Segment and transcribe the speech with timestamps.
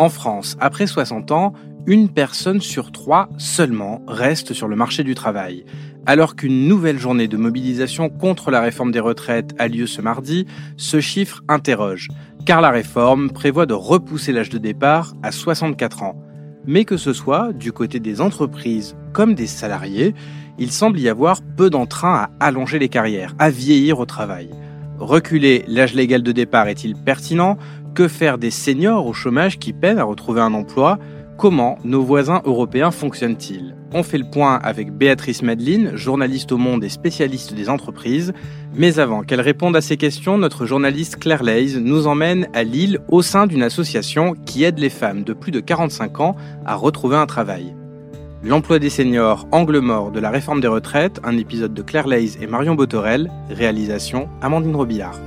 [0.00, 1.52] en France, après 60 ans,
[1.86, 5.66] une personne sur trois seulement reste sur le marché du travail.
[6.06, 10.46] Alors qu'une nouvelle journée de mobilisation contre la réforme des retraites a lieu ce mardi,
[10.78, 12.08] ce chiffre interroge,
[12.46, 16.16] car la réforme prévoit de repousser l'âge de départ à 64 ans.
[16.66, 20.14] Mais que ce soit du côté des entreprises comme des salariés,
[20.58, 24.48] il semble y avoir peu d'entrain à allonger les carrières, à vieillir au travail.
[25.00, 27.56] Reculer l'âge légal de départ est-il pertinent?
[27.94, 30.98] Que faire des seniors au chômage qui peinent à retrouver un emploi?
[31.36, 33.74] Comment nos voisins européens fonctionnent-ils?
[33.92, 38.32] On fait le point avec Béatrice Madeline, journaliste au Monde et spécialiste des entreprises.
[38.76, 43.00] Mais avant qu'elle réponde à ces questions, notre journaliste Claire Leys nous emmène à Lille
[43.08, 47.16] au sein d'une association qui aide les femmes de plus de 45 ans à retrouver
[47.16, 47.74] un travail.
[48.44, 52.38] L'emploi des seniors, angle mort de la réforme des retraites, un épisode de Claire Leys
[52.40, 55.18] et Marion Botorel, réalisation Amandine Robillard.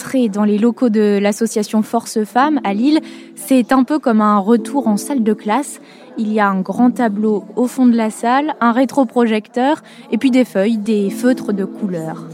[0.00, 3.00] Entrer dans les locaux de l'association Force Femmes à Lille,
[3.34, 5.78] c'est un peu comme un retour en salle de classe.
[6.16, 10.30] Il y a un grand tableau au fond de la salle, un rétroprojecteur et puis
[10.30, 12.24] des feuilles, des feutres de couleur.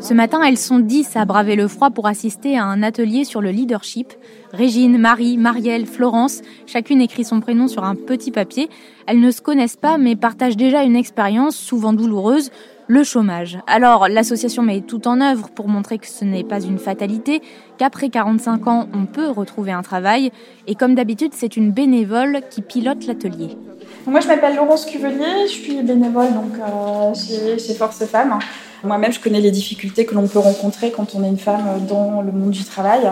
[0.00, 3.40] Ce matin, elles sont dix à braver le froid pour assister à un atelier sur
[3.40, 4.14] le leadership.
[4.52, 8.68] Régine, Marie, Marielle, Florence, chacune écrit son prénom sur un petit papier.
[9.06, 12.50] Elles ne se connaissent pas mais partagent déjà une expérience souvent douloureuse,
[12.88, 13.58] le chômage.
[13.66, 17.42] Alors, l'association met tout en œuvre pour montrer que ce n'est pas une fatalité,
[17.76, 20.32] qu'après 45 ans, on peut retrouver un travail.
[20.66, 23.50] Et comme d'habitude, c'est une bénévole qui pilote l'atelier.
[24.06, 28.38] Moi, je m'appelle Laurence Cuvelier, je suis bénévole euh, chez, Force Femmes.
[28.82, 32.22] Moi-même, je connais les difficultés que l'on peut rencontrer quand on est une femme dans
[32.22, 33.10] le monde du travail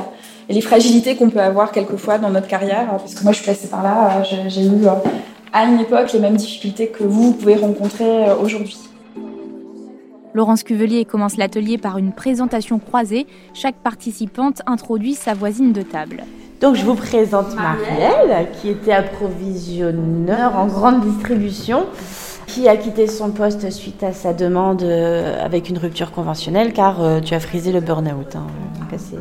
[0.49, 2.87] et les fragilités qu'on peut avoir quelquefois dans notre carrière.
[2.89, 4.93] Parce que moi, je suis passée par là, j'ai eu euh,
[5.53, 8.79] à une époque les mêmes difficultés que vous pouvez rencontrer euh, aujourd'hui.
[10.37, 13.27] Laurence Cuvelier commence l'atelier par une présentation croisée.
[13.55, 16.25] Chaque participante introduit sa voisine de table.
[16.61, 21.87] Donc je vous présente Marielle, qui était approvisionneur en grande distribution,
[22.47, 27.03] qui a quitté son poste suite à sa demande euh, avec une rupture conventionnelle, car
[27.03, 28.37] euh, tu as frisé le burn-out.
[28.37, 28.47] Hein.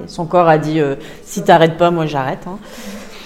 [0.08, 2.46] Son corps a dit euh, si t'arrêtes pas, moi j'arrête.
[2.46, 2.58] Hein.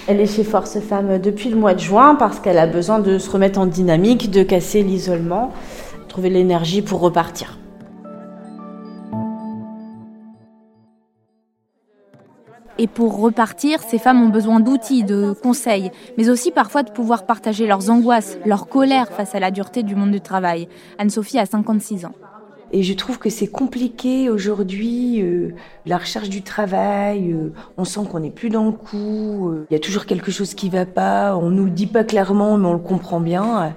[0.08, 3.18] Elle est chez Force Femmes depuis le mois de juin parce qu'elle a besoin de
[3.18, 5.54] se remettre en dynamique, de casser l'isolement,
[6.08, 7.59] trouver l'énergie pour repartir.
[12.82, 17.26] Et pour repartir, ces femmes ont besoin d'outils, de conseils, mais aussi parfois de pouvoir
[17.26, 20.70] partager leurs angoisses, leur colère face à la dureté du monde du travail.
[20.98, 22.14] Anne-Sophie a 56 ans.
[22.72, 28.02] Et je trouve que c'est compliqué aujourd'hui, euh, la recherche du travail, euh, on sent
[28.10, 30.72] qu'on n'est plus dans le coup, euh, il y a toujours quelque chose qui ne
[30.72, 33.76] va pas, on nous le dit pas clairement, mais on le comprend bien.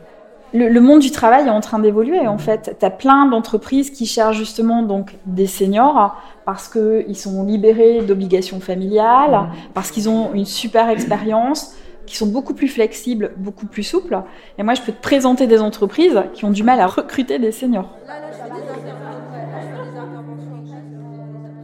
[0.54, 2.76] Le, le monde du travail est en train d'évoluer en fait.
[2.78, 8.60] Tu as plein d'entreprises qui cherchent justement donc des seniors parce qu'ils sont libérés d'obligations
[8.60, 9.48] familiales, mmh.
[9.74, 11.74] parce qu'ils ont une super expérience,
[12.06, 14.20] qui sont beaucoup plus flexibles, beaucoup plus souples.
[14.58, 17.52] Et moi, je peux te présenter des entreprises qui ont du mal à recruter des
[17.52, 17.96] seniors.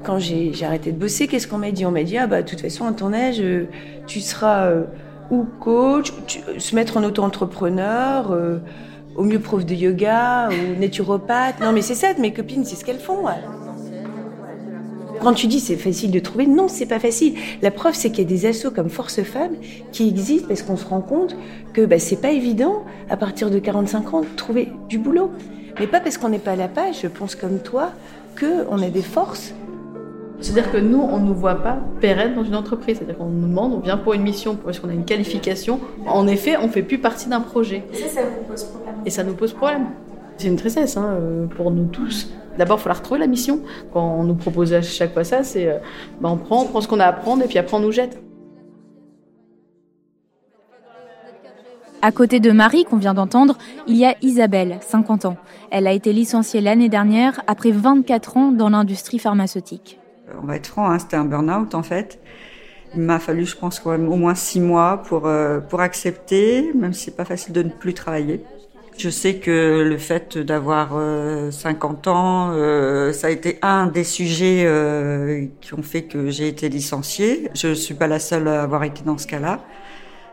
[0.05, 1.85] Quand j'ai arrêté de bosser, qu'est-ce qu'on m'a dit?
[1.85, 3.67] On m'a dit, ah bah, de toute façon, à ton âge, euh,
[4.07, 4.85] tu seras euh,
[5.31, 6.13] ou coach,
[6.59, 8.59] se mettre en auto-entrepreneur, euh,
[9.17, 11.61] au mieux prof de yoga, ou naturopathe.
[11.61, 13.27] Non, mais c'est ça, mes copines, c'est ce qu'elles font.
[15.21, 17.35] Quand tu dis c'est facile de trouver, non, c'est pas facile.
[17.61, 19.57] La preuve, c'est qu'il y a des assos comme Force Femmes
[19.91, 21.37] qui existent parce qu'on se rend compte
[21.73, 25.33] que bah, c'est pas évident, à partir de 45 ans, de trouver du boulot.
[25.81, 27.91] Mais pas parce qu'on n'est pas à la page, je pense comme toi,
[28.39, 29.55] qu'on a des forces.
[30.41, 32.99] C'est-à-dire que nous, on ne nous voit pas pérennes dans une entreprise.
[32.99, 35.81] C'est-à-dire qu'on nous demande, on vient pour une mission, parce qu'on a une qualification.
[36.07, 37.85] En effet, on ne fait plus partie d'un projet.
[37.93, 38.95] Et ça, ça vous pose problème.
[39.05, 39.87] Et ça nous pose problème.
[40.37, 42.31] C'est une tristesse hein, euh, pour nous tous.
[42.57, 43.61] D'abord, il faut la retrouver la mission.
[43.93, 45.79] Quand on nous propose à chaque fois ça, c'est euh,
[46.21, 47.93] bah, on prend, on prend ce qu'on a à prendre et puis après on nous
[47.93, 48.21] jette.
[52.01, 53.59] À côté de Marie, qu'on vient d'entendre,
[53.89, 55.37] il y a Isabelle, 50 ans.
[55.73, 59.98] Elle a été licenciée l'année dernière après 24 ans dans l'industrie pharmaceutique.
[60.43, 62.19] On va être franc, hein, c'était un burn-out en fait.
[62.95, 67.07] Il m'a fallu, je pense, au moins six mois pour, euh, pour accepter, même si
[67.07, 68.43] c'est pas facile de ne plus travailler.
[68.97, 70.91] Je sais que le fait d'avoir
[71.53, 76.49] 50 euh, ans, euh, ça a été un des sujets qui ont fait que j'ai
[76.49, 77.49] été licenciée.
[77.55, 79.61] Je ne suis pas la seule à avoir été dans ce cas-là.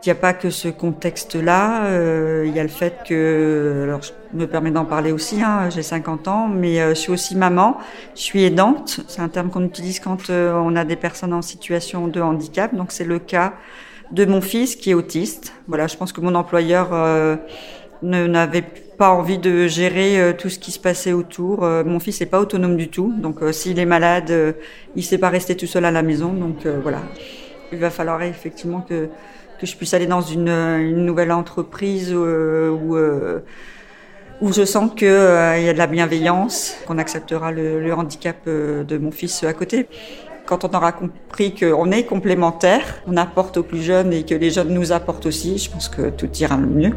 [0.06, 1.86] Il n'y a pas que ce contexte-là.
[1.86, 5.68] Euh, il y a le fait que, alors je me permets d'en parler aussi, hein,
[5.68, 7.76] j'ai 50 ans, mais euh, je suis aussi maman.
[8.14, 9.00] Je suis aidante.
[9.08, 12.72] C'est un terme qu'on utilise quand euh, on a des personnes en situation de handicap.
[12.72, 13.54] Donc c'est le cas
[14.12, 15.54] de mon fils qui est autiste.
[15.66, 16.90] Voilà, je pense que mon employeur
[18.00, 18.64] n'avait
[18.96, 21.62] pas envie de gérer tout ce qui se passait autour.
[21.62, 24.54] mon fils n'est pas autonome du tout, donc s'il est malade,
[24.94, 26.32] il ne sait pas rester tout seul à la maison.
[26.32, 27.00] Donc voilà,
[27.72, 29.08] il va falloir effectivement que
[29.58, 33.40] que je puisse aller dans une, nouvelle entreprise euh, où, euh,
[34.40, 38.84] où je sens qu'il euh, y a de la bienveillance, qu'on acceptera le, handicap euh,
[38.84, 39.88] de mon fils à côté.
[40.44, 44.50] Quand on aura compris qu'on est complémentaires, on apporte aux plus jeunes et que les
[44.50, 46.92] jeunes nous apportent aussi, je pense que tout ira mieux.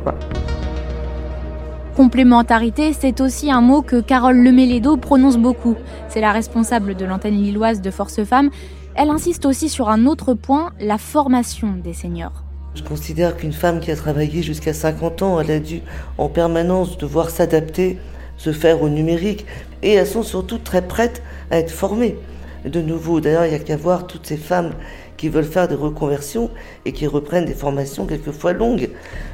[1.96, 5.76] Complémentarité, c'est aussi un mot que Carole Lemélédo prononce beaucoup.
[6.10, 8.52] C'est la responsable de l'antenne lilloise de Force Femmes.
[8.96, 12.49] Elle insiste aussi sur un autre point, la formation des seniors.
[12.76, 15.82] Je considère qu'une femme qui a travaillé jusqu'à 50 ans, elle a dû
[16.18, 17.98] en permanence devoir s'adapter,
[18.38, 19.46] se faire au numérique,
[19.82, 22.18] et elles sont surtout très prêtes à être formées.
[22.66, 24.74] De nouveau, d'ailleurs, il n'y a qu'à voir toutes ces femmes
[25.18, 26.50] qui veulent faire des reconversions
[26.86, 28.90] et qui reprennent des formations quelquefois longues.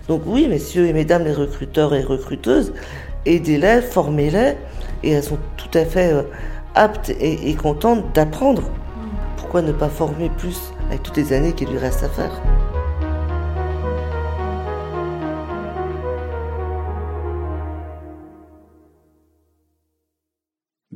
[0.07, 2.73] Donc oui, messieurs et mesdames les recruteurs et recruteuses,
[3.25, 4.55] aidez-les, formez-les,
[5.03, 6.23] et elles sont tout à fait euh,
[6.73, 8.63] aptes et, et contentes d'apprendre.
[9.37, 12.41] Pourquoi ne pas former plus avec toutes les années qu'il lui reste à faire?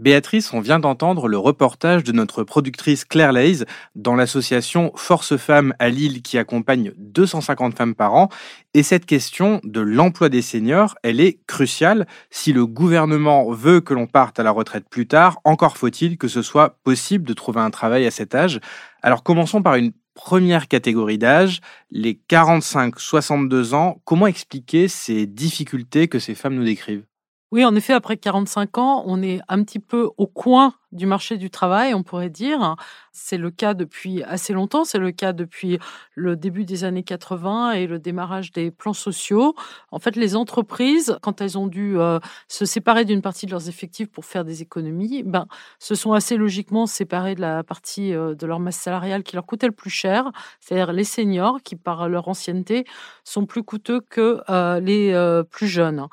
[0.10, 3.64] Béatrice, on vient d'entendre le reportage de notre productrice Claire Leys
[3.94, 8.30] dans l'association Force Femmes à Lille qui accompagne 250 femmes par an.
[8.74, 12.08] Et cette question de l'emploi des seniors, elle est cruciale.
[12.32, 16.28] Si le gouvernement veut que l'on parte à la retraite plus tard, encore faut-il que
[16.28, 18.60] ce soit possible de trouver un travail à cet âge.
[19.04, 21.62] Alors commençons par une première catégorie d'âge,
[21.92, 24.02] les 45-62 ans.
[24.06, 27.09] Comment expliquer ces difficultés que ces femmes nous décrivent?
[27.52, 31.36] Oui, en effet, après 45 ans, on est un petit peu au coin du marché
[31.38, 32.76] du travail, on pourrait dire.
[33.12, 35.80] C'est le cas depuis assez longtemps, c'est le cas depuis
[36.14, 39.56] le début des années 80 et le démarrage des plans sociaux.
[39.92, 43.68] En fait, les entreprises, quand elles ont dû euh, se séparer d'une partie de leurs
[43.68, 45.48] effectifs pour faire des économies, ben,
[45.80, 49.48] se sont assez logiquement séparées de la partie euh, de leur masse salariale qui leur
[49.48, 52.86] coûtait le plus cher, c'est-à-dire les seniors qui, par leur ancienneté,
[53.24, 55.10] sont plus coûteux que euh, les
[55.50, 56.08] plus jeunes.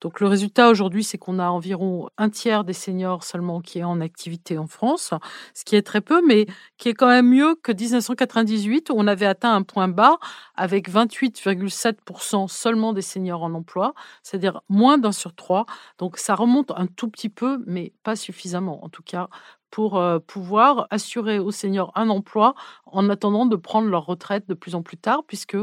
[0.00, 3.84] Donc le résultat aujourd'hui, c'est qu'on a environ un tiers des seniors seulement qui est
[3.84, 5.12] en activité en France,
[5.54, 6.46] ce qui est très peu, mais
[6.78, 10.18] qui est quand même mieux que 1998 où on avait atteint un point bas
[10.54, 15.66] avec 28,7% seulement des seniors en emploi, c'est-à-dire moins d'un sur trois.
[15.98, 18.84] Donc ça remonte un tout petit peu, mais pas suffisamment.
[18.84, 19.28] En tout cas,
[19.70, 22.54] pour euh, pouvoir assurer aux seniors un emploi
[22.86, 25.56] en attendant de prendre leur retraite de plus en plus tard, puisque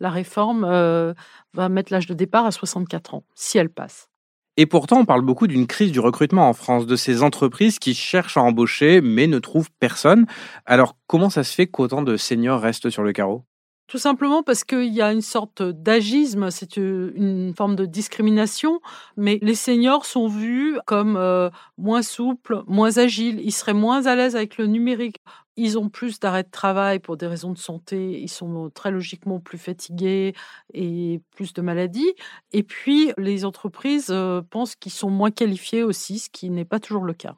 [0.00, 1.14] la réforme euh,
[1.54, 4.08] va mettre l'âge de départ à 64 ans, si elle passe.
[4.56, 7.94] Et pourtant, on parle beaucoup d'une crise du recrutement en France, de ces entreprises qui
[7.94, 10.26] cherchent à embaucher mais ne trouvent personne.
[10.66, 13.44] Alors, comment ça se fait qu'autant de seniors restent sur le carreau?
[13.90, 18.80] Tout simplement parce qu'il y a une sorte d'agisme, c'est une forme de discrimination,
[19.16, 24.14] mais les seniors sont vus comme euh, moins souples, moins agiles, ils seraient moins à
[24.14, 25.16] l'aise avec le numérique.
[25.56, 29.40] Ils ont plus d'arrêt de travail pour des raisons de santé, ils sont très logiquement
[29.40, 30.34] plus fatigués
[30.72, 32.14] et plus de maladies.
[32.52, 36.78] Et puis, les entreprises euh, pensent qu'ils sont moins qualifiés aussi, ce qui n'est pas
[36.78, 37.34] toujours le cas.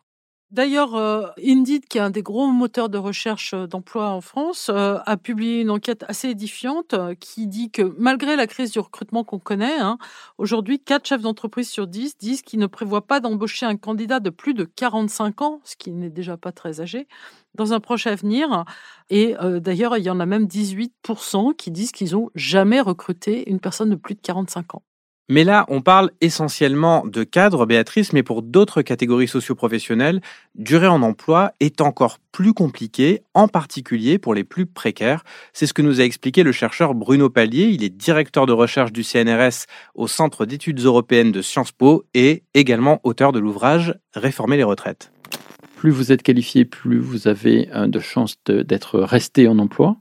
[0.53, 4.71] D'ailleurs, euh, Indeed, qui est un des gros moteurs de recherche euh, d'emploi en France,
[4.71, 9.25] euh, a publié une enquête assez édifiante qui dit que malgré la crise du recrutement
[9.25, 9.97] qu'on connaît, hein,
[10.37, 14.29] aujourd'hui, 4 chefs d'entreprise sur 10 disent qu'ils ne prévoient pas d'embaucher un candidat de
[14.29, 17.09] plus de 45 ans, ce qui n'est déjà pas très âgé,
[17.55, 18.67] dans un proche avenir.
[19.09, 23.61] Et d'ailleurs, il y en a même 18% qui disent qu'ils n'ont jamais recruté une
[23.61, 24.83] personne de plus de 45 ans.
[25.33, 30.21] Mais là, on parle essentiellement de cadres, Béatrice, mais pour d'autres catégories socioprofessionnelles,
[30.57, 35.25] durer en emploi est encore plus compliqué, en particulier pour les plus précaires.
[35.55, 37.69] C'est ce que nous a expliqué le chercheur Bruno Pallier.
[37.69, 42.43] Il est directeur de recherche du CNRS au Centre d'études européennes de Sciences Po et
[42.53, 45.13] également auteur de l'ouvrage Réformer les retraites.
[45.77, 49.97] Plus vous êtes qualifié, plus vous avez euh, de chances d'être resté en emploi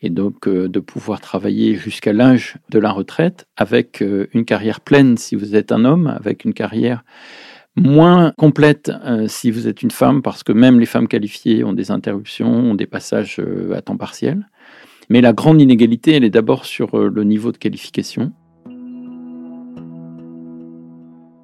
[0.00, 4.80] et donc euh, de pouvoir travailler jusqu'à l'âge de la retraite avec euh, une carrière
[4.80, 7.04] pleine si vous êtes un homme, avec une carrière
[7.76, 11.72] moins complète euh, si vous êtes une femme, parce que même les femmes qualifiées ont
[11.72, 13.40] des interruptions, ont des passages
[13.74, 14.48] à temps partiel.
[15.10, 18.32] Mais la grande inégalité, elle est d'abord sur le niveau de qualification.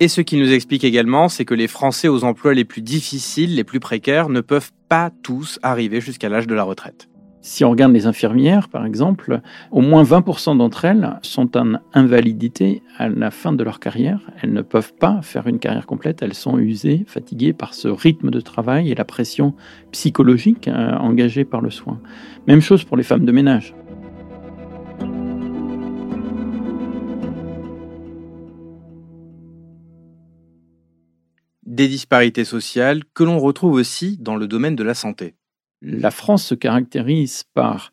[0.02, 3.54] Et ce qu'il nous explique également, c'est que les Français aux emplois les plus difficiles,
[3.54, 7.09] les plus précaires, ne peuvent pas tous arriver jusqu'à l'âge de la retraite.
[7.42, 12.82] Si on regarde les infirmières, par exemple, au moins 20% d'entre elles sont en invalidité
[12.98, 14.20] à la fin de leur carrière.
[14.42, 16.20] Elles ne peuvent pas faire une carrière complète.
[16.20, 19.54] Elles sont usées, fatiguées par ce rythme de travail et la pression
[19.90, 21.98] psychologique euh, engagée par le soin.
[22.46, 23.74] Même chose pour les femmes de ménage.
[31.64, 35.36] Des disparités sociales que l'on retrouve aussi dans le domaine de la santé.
[35.82, 37.92] La France se caractérise par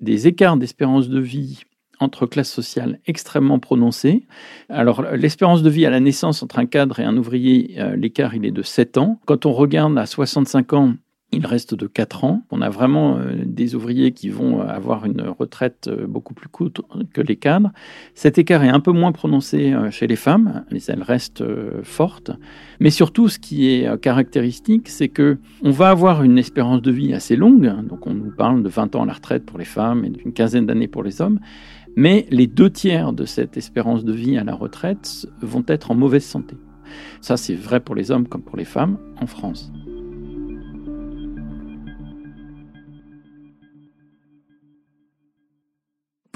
[0.00, 1.62] des écarts d'espérance de vie
[1.98, 4.26] entre classes sociales extrêmement prononcés.
[4.68, 8.34] Alors, l'espérance de vie à la naissance entre un cadre et un ouvrier, euh, l'écart,
[8.34, 9.18] il est de 7 ans.
[9.26, 10.94] Quand on regarde à 65 ans,
[11.32, 12.42] il reste de 4 ans.
[12.50, 16.80] On a vraiment euh, des ouvriers qui vont avoir une retraite euh, beaucoup plus courte
[17.12, 17.72] que les cadres.
[18.14, 21.42] Cet écart est un peu moins prononcé euh, chez les femmes, mais elle reste
[21.82, 22.30] forte.
[22.80, 27.12] Mais surtout, ce qui est caractéristique, c'est que on va avoir une espérance de vie
[27.12, 27.72] assez longue.
[27.86, 30.32] Donc, on nous parle de 20 ans à la retraite pour les femmes et d'une
[30.32, 31.40] quinzaine d'années pour les hommes.
[31.96, 35.94] Mais les deux tiers de cette espérance de vie à la retraite vont être en
[35.94, 36.56] mauvaise santé.
[37.20, 39.72] Ça, c'est vrai pour les hommes comme pour les femmes en France.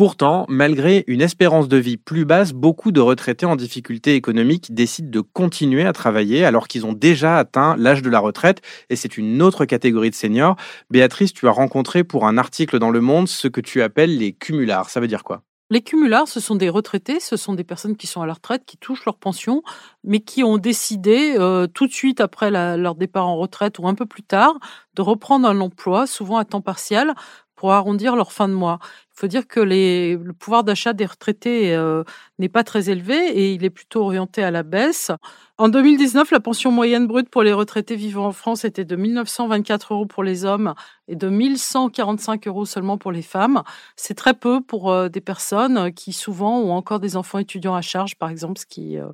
[0.00, 5.10] Pourtant, malgré une espérance de vie plus basse, beaucoup de retraités en difficulté économique décident
[5.10, 9.18] de continuer à travailler alors qu'ils ont déjà atteint l'âge de la retraite et c'est
[9.18, 10.56] une autre catégorie de seniors.
[10.88, 14.32] Béatrice, tu as rencontré pour un article dans Le Monde ce que tu appelles les
[14.32, 14.88] cumulards.
[14.88, 15.42] Ça veut dire quoi?
[15.72, 18.64] Les cumulards, ce sont des retraités, ce sont des personnes qui sont à la retraite,
[18.66, 19.62] qui touchent leur pension,
[20.02, 23.94] mais qui ont décidé euh, tout de suite après leur départ en retraite ou un
[23.94, 24.58] peu plus tard
[24.94, 27.14] de reprendre un emploi, souvent à temps partiel,
[27.60, 28.78] pour arrondir leur fin de mois.
[29.14, 32.04] Il faut dire que le pouvoir d'achat des retraités euh,
[32.38, 35.10] n'est pas très élevé et il est plutôt orienté à la baisse.
[35.58, 39.92] En 2019, la pension moyenne brute pour les retraités vivant en France était de 1924
[39.92, 40.72] euros pour les hommes
[41.06, 43.62] et de 1145 euros seulement pour les femmes.
[43.94, 47.82] C'est très peu pour euh, des personnes qui souvent ont encore des enfants étudiants à
[47.82, 49.08] charge, par exemple, ce qui euh,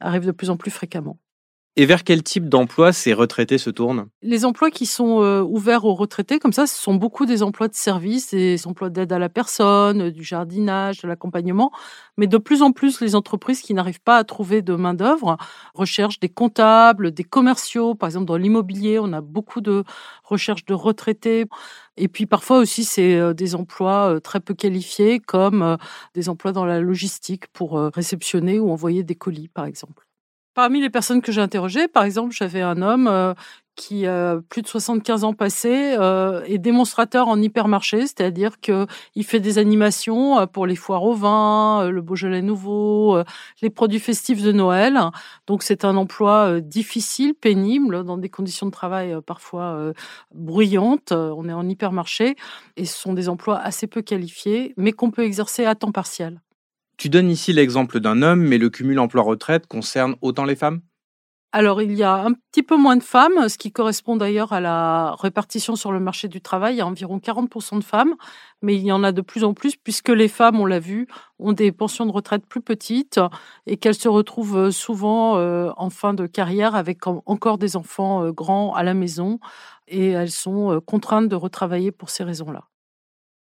[0.00, 1.16] arrive de plus en plus fréquemment.
[1.76, 4.06] Et vers quel type d'emploi ces retraités se tournent?
[4.22, 7.66] Les emplois qui sont euh, ouverts aux retraités, comme ça, ce sont beaucoup des emplois
[7.66, 11.72] de service, des emplois d'aide à la personne, du jardinage, de l'accompagnement.
[12.16, 15.36] Mais de plus en plus, les entreprises qui n'arrivent pas à trouver de main-d'œuvre
[15.74, 17.96] recherchent des comptables, des commerciaux.
[17.96, 19.82] Par exemple, dans l'immobilier, on a beaucoup de
[20.22, 21.46] recherches de retraités.
[21.96, 25.76] Et puis parfois aussi, c'est euh, des emplois euh, très peu qualifiés, comme
[26.14, 30.06] des emplois dans la logistique pour réceptionner ou envoyer des colis, par exemple.
[30.54, 33.34] Parmi les personnes que j'ai interrogées, par exemple, j'avais un homme euh,
[33.74, 39.24] qui a plus de 75 ans passés euh, est démonstrateur en hypermarché, c'est-à-dire que il
[39.24, 43.18] fait des animations euh, pour les foires au vin, le Beaujolais nouveau,
[43.62, 45.00] les produits festifs de Noël.
[45.48, 49.92] Donc c'est un emploi difficile, pénible, dans des conditions de travail parfois
[50.32, 51.10] bruyantes.
[51.10, 52.36] On est en hypermarché
[52.76, 56.40] et ce sont des emplois assez peu qualifiés, mais qu'on peut exercer à temps partiel.
[56.96, 60.80] Tu donnes ici l'exemple d'un homme, mais le cumul emploi-retraite concerne autant les femmes?
[61.56, 64.60] Alors, il y a un petit peu moins de femmes, ce qui correspond d'ailleurs à
[64.60, 66.74] la répartition sur le marché du travail.
[66.74, 68.14] Il y a environ 40% de femmes,
[68.60, 71.06] mais il y en a de plus en plus puisque les femmes, on l'a vu,
[71.38, 73.20] ont des pensions de retraite plus petites
[73.66, 78.32] et qu'elles se retrouvent souvent euh, en fin de carrière avec encore des enfants euh,
[78.32, 79.38] grands à la maison
[79.86, 82.64] et elles sont euh, contraintes de retravailler pour ces raisons-là.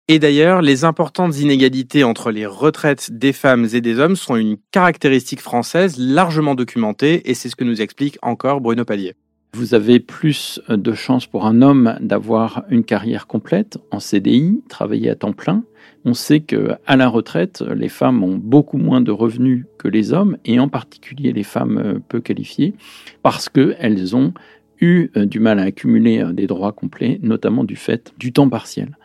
[0.09, 4.57] Et d'ailleurs, les importantes inégalités entre les retraites des femmes et des hommes sont une
[4.73, 9.15] caractéristique française largement documentée, et c'est ce que nous explique encore Bruno Pallier.
[9.55, 15.09] Vous avez plus de chances pour un homme d'avoir une carrière complète en CDI, travailler
[15.09, 15.63] à temps plein.
[16.05, 20.13] On sait que à la retraite, les femmes ont beaucoup moins de revenus que les
[20.13, 22.75] hommes, et en particulier les femmes peu qualifiées,
[23.23, 24.35] parce qu'elles ont
[24.81, 28.97] eu du mal à accumuler des droits complets, notamment du fait du temps partiel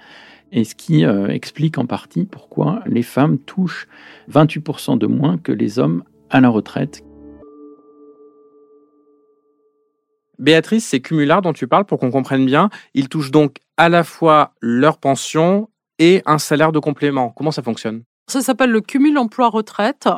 [0.52, 3.88] et ce qui euh, explique en partie pourquoi les femmes touchent
[4.32, 7.04] 28% de moins que les hommes à la retraite.
[10.40, 14.04] Béatrice, ces cumulards dont tu parles, pour qu'on comprenne bien, ils touchent donc à la
[14.04, 17.30] fois leur pension et un salaire de complément.
[17.30, 18.04] Comment ça fonctionne?
[18.28, 20.10] Ça s'appelle le cumul emploi-retraite.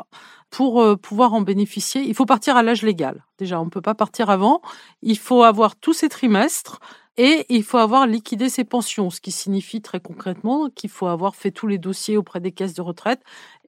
[0.50, 3.24] Pour euh, pouvoir en bénéficier, il faut partir à l'âge légal.
[3.38, 4.62] Déjà, on ne peut pas partir avant.
[5.04, 6.80] Il faut avoir tous ces trimestres
[7.22, 11.36] et il faut avoir liquidé ses pensions, ce qui signifie très concrètement qu'il faut avoir
[11.36, 13.22] fait tous les dossiers auprès des caisses de retraite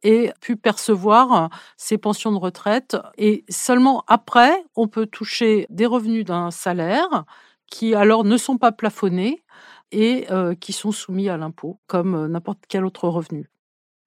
[0.03, 2.95] et pu percevoir ses pensions de retraite.
[3.17, 7.25] Et seulement après, on peut toucher des revenus d'un salaire
[7.67, 9.43] qui alors ne sont pas plafonnés
[9.91, 13.49] et euh, qui sont soumis à l'impôt comme euh, n'importe quel autre revenu.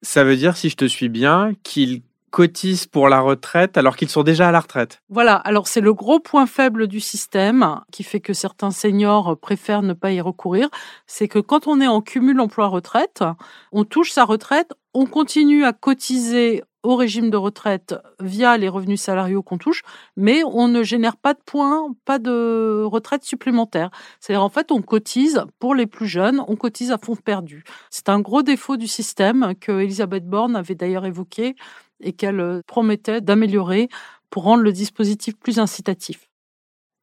[0.01, 2.01] Ça veut dire, si je te suis bien, qu'il
[2.35, 5.01] cotisent pour la retraite alors qu'ils sont déjà à la retraite.
[5.09, 9.83] Voilà, alors c'est le gros point faible du système qui fait que certains seniors préfèrent
[9.83, 10.69] ne pas y recourir,
[11.07, 13.23] c'est que quand on est en cumul emploi-retraite,
[13.71, 19.01] on touche sa retraite, on continue à cotiser au régime de retraite via les revenus
[19.01, 19.83] salariaux qu'on touche,
[20.17, 23.91] mais on ne génère pas de points, pas de retraite supplémentaire.
[24.21, 27.65] C'est-à-dire, en fait, on cotise pour les plus jeunes, on cotise à fond perdu.
[27.91, 31.57] C'est un gros défaut du système que Elisabeth Borne avait d'ailleurs évoqué
[32.01, 33.89] et qu'elle euh, promettait d'améliorer
[34.31, 36.29] pour rendre le dispositif plus incitatif.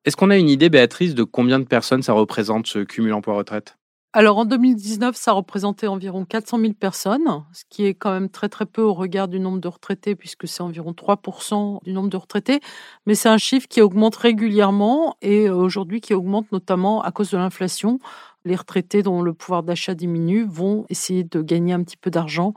[0.03, 3.77] Est-ce qu'on a une idée, Béatrice, de combien de personnes ça représente ce cumul emploi-retraite?
[4.13, 8.50] Alors en 2019, ça représentait environ 400 000 personnes, ce qui est quand même très
[8.50, 12.17] très peu au regard du nombre de retraités, puisque c'est environ 3% du nombre de
[12.17, 12.60] retraités.
[13.05, 17.31] Mais c'est un chiffre qui augmente régulièrement et euh, aujourd'hui qui augmente notamment à cause
[17.31, 18.00] de l'inflation.
[18.43, 22.53] Les retraités dont le pouvoir d'achat diminue vont essayer de gagner un petit peu d'argent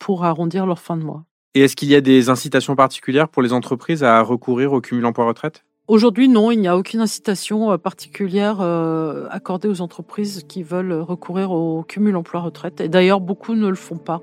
[0.00, 1.24] pour arrondir leur fin de mois.
[1.56, 5.06] Et est-ce qu'il y a des incitations particulières pour les entreprises à recourir au cumul
[5.06, 5.64] emploi-retraite?
[5.88, 10.92] Aujourd'hui, non, il n'y a aucune incitation euh, particulière euh, accordée aux entreprises qui veulent
[10.92, 12.82] recourir au cumul emploi-retraite.
[12.82, 14.20] Et d'ailleurs, beaucoup ne le font pas.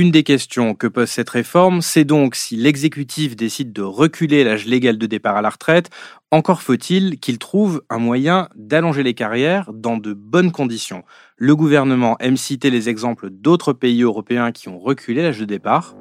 [0.00, 4.64] Une des questions que pose cette réforme, c'est donc si l'exécutif décide de reculer l'âge
[4.64, 5.90] légal de départ à la retraite,
[6.30, 11.04] encore faut-il qu'il trouve un moyen d'allonger les carrières dans de bonnes conditions.
[11.36, 15.94] Le gouvernement aime citer les exemples d'autres pays européens qui ont reculé l'âge de départ.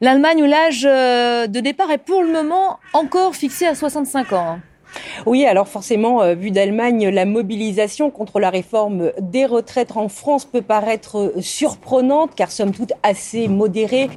[0.00, 4.58] L'Allemagne où l'âge euh, de départ est pour le moment encore fixé à 65 ans.
[5.26, 10.44] Oui, alors forcément, euh, vu d'Allemagne, la mobilisation contre la réforme des retraites en France
[10.44, 14.08] peut paraître surprenante, car somme toute assez modérée.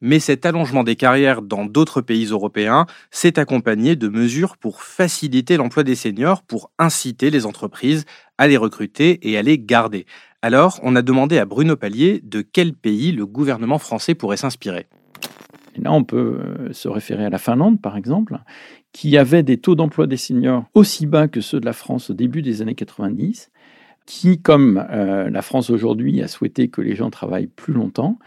[0.00, 5.58] Mais cet allongement des carrières dans d'autres pays européens s'est accompagné de mesures pour faciliter
[5.58, 8.06] l'emploi des seniors, pour inciter les entreprises
[8.38, 10.06] à les recruter et à les garder.
[10.40, 14.86] Alors, on a demandé à Bruno Pallier de quel pays le gouvernement français pourrait s'inspirer.
[15.76, 18.38] là, on peut euh, se référer à la Finlande, par exemple,
[18.92, 22.14] qui avait des taux d'emploi des seniors aussi bas que ceux de la France au
[22.14, 23.50] début des années 90,
[24.06, 28.18] qui, comme euh, la France aujourd'hui, a souhaité que les gens travaillent plus longtemps,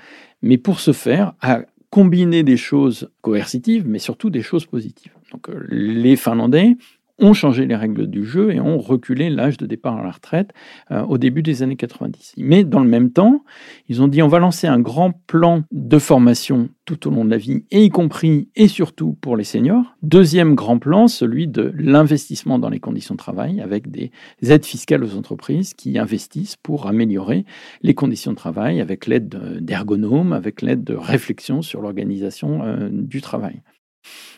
[0.42, 5.14] mais pour ce faire, a combiné des choses coercitives, mais surtout des choses positives.
[5.32, 6.78] Donc euh, les Finlandais
[7.20, 10.52] ont changé les règles du jeu et ont reculé l'âge de départ à la retraite
[10.92, 12.34] euh, au début des années 90.
[12.38, 13.44] Mais dans le même temps,
[13.88, 17.30] ils ont dit on va lancer un grand plan de formation tout au long de
[17.30, 19.96] la vie, et y compris et surtout pour les seniors.
[20.02, 24.12] Deuxième grand plan, celui de l'investissement dans les conditions de travail, avec des
[24.44, 27.46] aides fiscales aux entreprises qui investissent pour améliorer
[27.84, 29.30] les conditions de travail, avec l'aide
[29.62, 33.62] d'ergonomes, avec l'aide de réflexion sur l'organisation euh, du travail.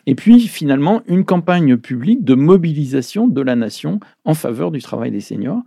[0.06, 5.12] Et puis finalement, une campagne publique de mobilisation de la nation en faveur du travail
[5.12, 5.62] des seniors.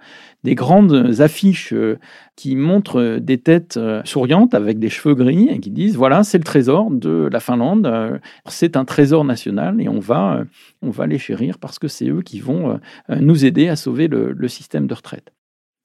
[0.44, 1.98] Des grandes affiches euh,
[2.37, 6.38] qui montrent des têtes euh, souriantes avec des cheveux gris et qui disent voilà, c'est
[6.38, 10.44] le trésor de la Finlande, euh, c'est un trésor national et on va,
[10.82, 14.48] on va les chérir parce que c'est eux qui vont nous aider à sauver le
[14.48, 15.32] système de retraite.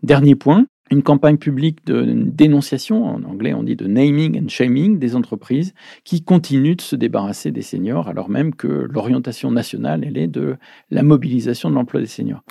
[0.04, 5.00] Dernier point, une campagne publique de dénonciation, en anglais on dit de naming and shaming
[5.00, 10.18] des entreprises qui continuent de se débarrasser des seniors alors même que l'orientation nationale elle
[10.18, 10.56] est de
[10.90, 12.44] la mobilisation de l'emploi des seniors.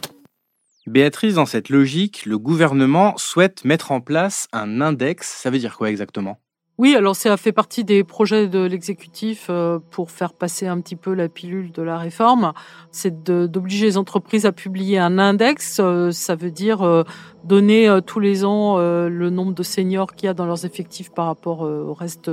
[0.88, 5.28] Béatrice, dans cette logique, le gouvernement souhaite mettre en place un index.
[5.28, 6.41] Ça veut dire quoi exactement?
[6.82, 10.96] Oui, alors ça fait partie des projets de l'exécutif euh, pour faire passer un petit
[10.96, 12.54] peu la pilule de la réforme.
[12.90, 15.78] C'est d'obliger les entreprises à publier un index.
[15.78, 17.04] Euh, ça veut dire euh,
[17.44, 21.26] donner tous les ans le nombre de seniors qu'il y a dans leurs effectifs par
[21.26, 22.30] rapport au reste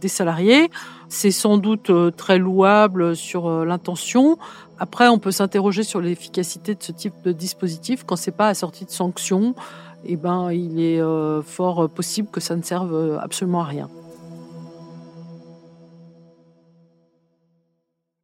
[0.00, 0.70] des salariés.
[1.08, 4.38] C'est sans doute très louable sur l'intention.
[4.78, 8.84] Après, on peut s'interroger sur l'efficacité de ce type de dispositif quand c'est pas assorti
[8.84, 9.54] de sanctions
[10.04, 13.88] eh ben, il est euh, fort possible que ça ne serve euh, absolument à rien.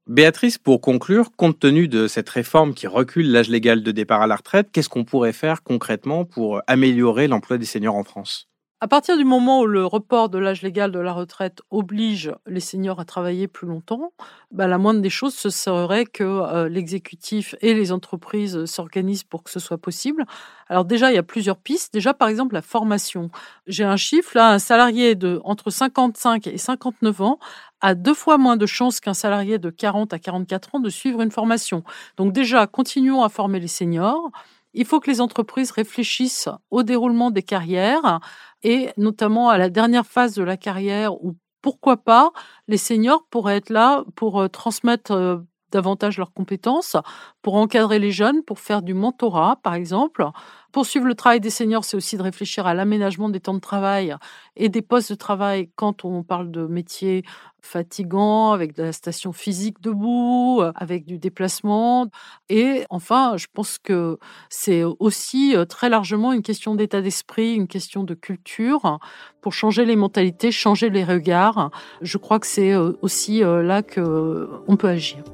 [0.09, 4.29] Béatrice, pour conclure, compte tenu de cette réforme qui recule l'âge légal de départ à
[4.29, 8.49] la retraite, qu'est-ce qu'on pourrait faire concrètement pour améliorer l'emploi des seniors en France?
[8.83, 12.61] À partir du moment où le report de l'âge légal de la retraite oblige les
[12.61, 14.13] seniors à travailler plus longtemps,
[14.51, 19.43] bah, la moindre des choses, ce serait que euh, l'exécutif et les entreprises s'organisent pour
[19.45, 20.27] que ce soit possible.
[20.69, 21.95] Alors déjà, il y a plusieurs pistes.
[21.95, 23.31] Déjà, par exemple, la formation.
[23.67, 27.39] J'ai un chiffre, là, un salarié de entre 55 et 59 ans
[27.81, 31.23] a deux fois moins de chances qu'un salarié de 40 à 44 ans de suivre
[31.23, 31.83] une formation.
[32.19, 34.31] Donc déjà, continuons à former les seniors.
[34.79, 38.21] Il faut que les entreprises réfléchissent au déroulement des carrières
[38.67, 42.33] et notamment à la dernière phase de la carrière où pourquoi pas
[42.67, 45.37] les seniors pourraient être là pour euh, transmettre euh,
[45.71, 46.97] davantage leurs compétences,
[47.43, 50.27] pour encadrer les jeunes, pour faire du mentorat, par exemple,
[50.73, 54.15] Poursuivre le travail des seniors, c'est aussi de réfléchir à l'aménagement des temps de travail
[54.57, 57.25] et des postes de travail quand on parle de métiers
[57.63, 62.07] fatigants, avec de la station physique debout, avec du déplacement.
[62.49, 68.05] Et enfin, je pense que c'est aussi très largement une question d'état d'esprit, une question
[68.05, 69.01] de culture
[69.41, 71.71] pour changer les mentalités, changer les regards.
[72.03, 75.25] Je crois que c'est aussi là qu'on peut agir.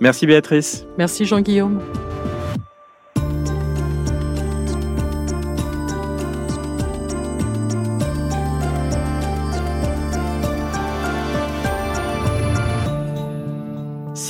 [0.00, 0.86] Merci Béatrice.
[0.96, 1.80] Merci Jean-Guillaume.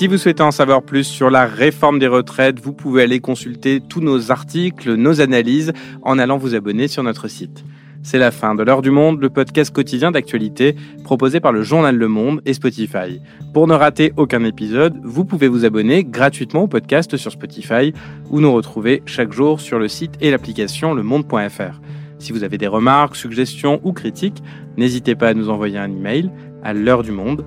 [0.03, 3.81] Si vous souhaitez en savoir plus sur la réforme des retraites, vous pouvez aller consulter
[3.81, 7.65] tous nos articles, nos analyses en allant vous abonner sur notre site.
[8.03, 11.95] C'est la fin de l'heure du monde, le podcast quotidien d'actualité proposé par le journal
[11.95, 13.21] Le Monde et Spotify.
[13.55, 17.93] Pour ne rater aucun épisode, vous pouvez vous abonner gratuitement au podcast sur Spotify
[18.29, 21.81] ou nous retrouver chaque jour sur le site et l'application lemonde.fr.
[22.19, 24.43] Si vous avez des remarques, suggestions ou critiques,
[24.77, 26.29] n'hésitez pas à nous envoyer un email
[26.65, 27.47] à l'heure du monde